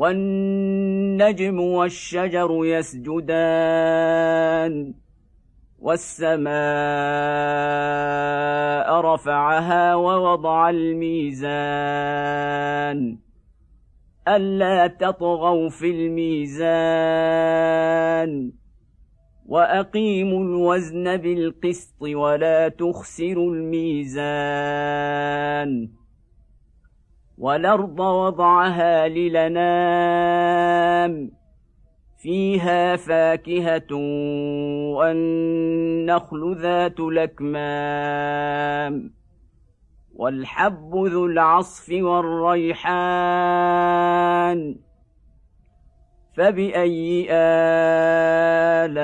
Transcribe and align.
والنجم 0.00 1.60
والشجر 1.60 2.64
يسجدان 2.64 3.74
والسماء 5.78 6.50
رفعها 9.00 9.94
ووضع 9.94 10.70
الميزان 10.70 11.78
ألا 14.28 14.86
تطغوا 14.86 15.68
في 15.68 15.90
الميزان 15.90 17.00
وأقيموا 19.46 20.44
الوزن 20.44 21.16
بالقسط 21.16 22.02
ولا 22.02 22.68
تخسروا 22.68 23.54
الميزان 23.54 24.80
والأرض 27.40 28.00
وضعها 28.00 29.08
للنام 29.08 30.50
فيها 32.18 32.96
فاكهة 32.96 33.94
والنخل 34.96 36.56
ذات 36.56 37.00
الأكمام 37.00 38.40
والحب 40.14 40.96
ذو 40.96 41.26
العصف 41.26 41.92
والريحان 41.92 42.90
فبأي 46.36 47.26
آلاء 47.30 49.00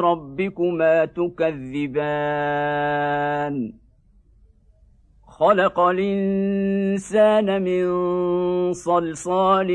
ربكما 0.00 1.04
تكذبان 1.04 2.30
خلق 5.40 5.80
الإنسان 5.80 7.62
من 7.62 7.86
صلصال 8.72 9.68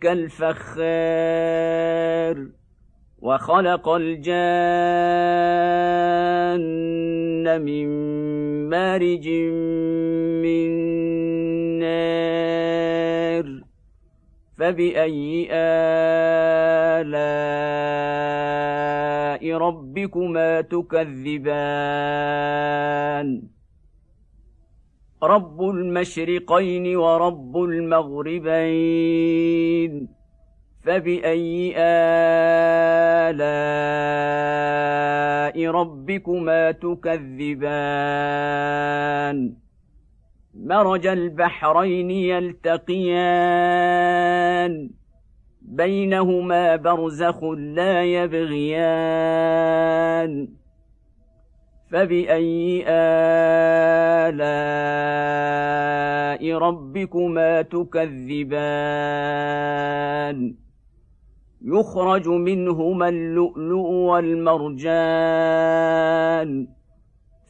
كالفخار 0.00 1.06
وخلق 3.22 3.88
الجان 3.88 4.26
من 7.62 7.88
مارج 8.68 9.28
من 10.42 10.68
نار 11.78 13.46
فبأي 14.58 15.48
آلاء 15.50 15.96
ربكما 19.56 20.60
تكذبان؟ 20.60 21.96
رب 25.26 25.62
المشرقين 25.62 26.96
ورب 26.96 27.56
المغربين 27.62 29.16
فباي 30.84 31.74
الاء 33.28 33.66
ربكما 35.70 36.70
تكذبان 36.70 37.96
مرج 40.54 41.06
البحرين 41.06 42.10
يلتقيان 42.10 43.56
بينهما 45.62 46.76
برزخ 46.76 47.44
لا 47.44 48.04
يبغيان 48.04 49.36
فبأي 51.90 52.84
آلاء 52.88 54.36
ربكما 56.58 57.62
تكذبان؟ 57.62 58.76
يخرج 61.62 62.28
منهما 62.28 63.08
اللؤلؤ 63.08 63.88
والمرجان. 63.88 64.88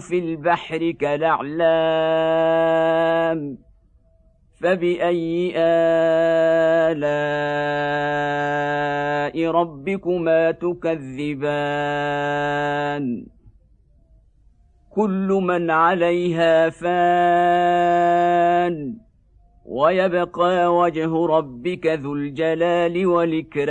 في 0.00 0.18
البحر 0.18 0.90
كالأعلام 0.90 1.50
فبأي 4.60 5.52
آلاء 5.56 7.00
ربكما 9.50 10.50
تكذبان؟ 10.50 11.70
كل 14.90 15.28
من 15.42 15.70
عليها 15.70 16.70
فان 16.70 18.10
ويبقى 19.66 20.76
وجه 20.76 21.26
ربك 21.26 21.86
ذو 21.86 22.14
الجلال 22.14 23.06
والإكرام. 23.06 23.70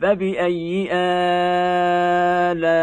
فباي 0.00 0.88
الاء 2.52 2.76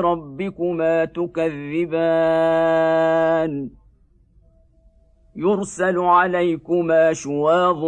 ربكما 0.00 1.04
تكذبان 1.04 2.30
يرسل 5.36 5.98
عليكما 5.98 7.12
شواظ 7.12 7.84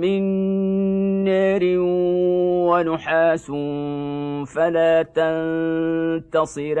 من 0.00 0.22
نار 1.24 1.62
ونحاس 2.68 3.46
فلا 4.54 5.02
تنتصران 5.02 6.80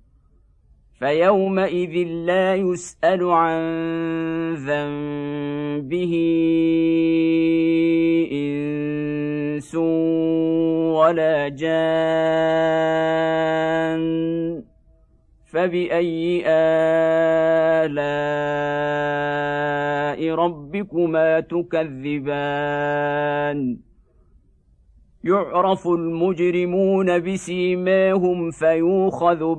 فيومئذ 1.01 2.07
لا 2.29 2.55
يسأل 2.55 3.23
عن 3.23 3.61
ذنبه 4.53 6.13
إنس 8.31 9.75
ولا 10.95 11.49
جان 11.49 11.81
فبأي 15.51 16.43
آلاء 16.45 17.91
ربكما 20.35 21.39
تكذبان؟ 21.39 22.81
يعرف 25.23 25.87
المجرمون 25.87 27.19
بسيماهم 27.19 28.51
فيوخذ 28.51 29.55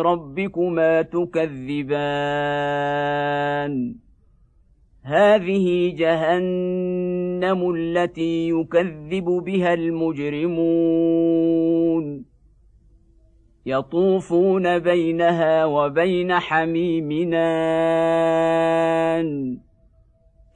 ربكما 0.00 1.02
تكذبان؟ 1.02 2.04
هذه 5.02 5.94
جهنم 5.96 7.70
التي 7.74 8.48
يكذب 8.48 9.24
بها 9.24 9.74
المجرمون. 9.74 11.04
يطوفون 13.66 14.78
بينها 14.78 15.64
وبين 15.64 16.32
حميمنان 16.32 17.34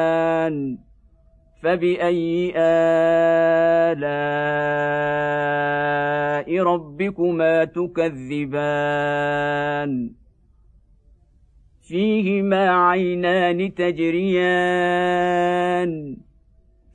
فبأي 1.62 2.52
آلاء 2.56 4.02
ربكما 6.62 7.64
تكذبان؟ 7.64 9.02
فيهما 11.88 12.70
عينان 12.70 13.74
تجريان. 13.74 14.72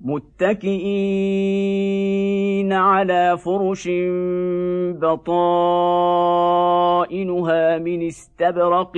متكئين 0.00 0.80
على 2.72 3.38
فرش 3.38 3.88
بطائنها 5.02 6.58
من 7.78 8.06
استبرق 8.06 8.92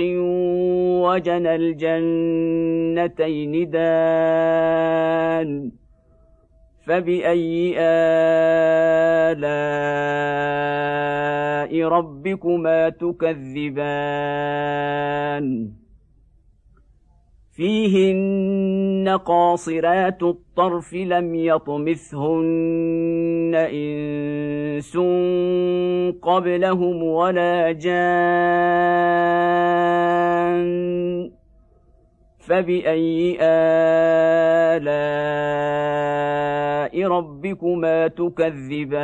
وجنى 1.03 1.55
الجنتين 1.55 3.69
دان 3.69 5.71
فبأي 6.85 7.75
آلاء 7.79 9.43
ربكما 11.87 12.89
تكذبان؟ 12.89 13.73
فيهن 17.55 19.19
قاصرات 19.25 20.23
الطرف 20.23 20.93
لم 20.93 21.35
يطمثهن 21.35 22.43
إنس 23.55 24.97
قبلهم 26.21 27.03
ولا 27.03 27.71
جان 27.71 28.23
فبأي 32.39 33.37
آلاء 33.41 33.73
ربكما 37.07 38.07
تكذبان؟ 38.07 39.03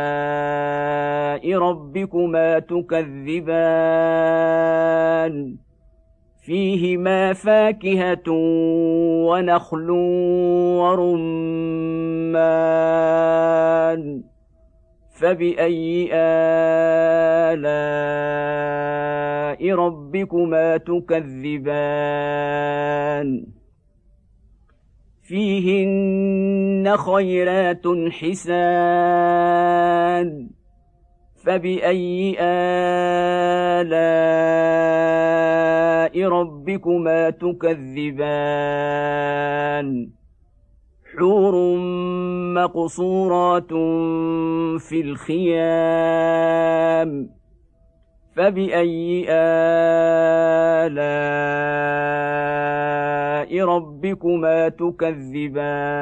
ربكما 1.55 2.59
تكذبان 2.59 3.55
فيهما 6.41 7.33
فاكهة 7.33 8.31
ونخل 9.27 9.89
ورمان 10.79 11.21
فبأي 15.21 16.09
آلاء 17.53 18.01
ربكما 19.75 20.77
تكذبان 20.77 22.21
فيهن 25.21 26.97
خيرات 26.97 27.87
حسان 28.11 29.41
فباي 31.45 32.35
الاء 33.81 33.91
ربكما 36.27 37.29
تكذبان 37.29 38.71
حور 41.17 41.55
مقصورات 42.55 43.73
في 44.81 45.01
الخيام 45.01 46.29
فباي 48.35 49.25
الاء 52.21 53.65
ربكما 53.65 54.69
تكذبان 54.69 56.01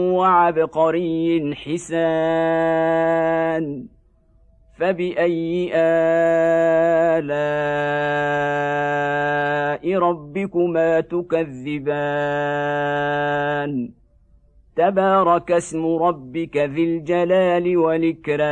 وعبقري 0.21 1.55
حسان 1.55 3.05
فبأي 4.77 5.71
آلاء 5.75 7.33
ربكما 9.97 10.99
تكذبان؟ 10.99 12.11
تبارك 14.75 15.51
اسم 15.51 15.85
ربك 15.85 16.57
ذي 16.57 16.83
الجلال 16.83 17.77
والإكرام. 17.77 18.51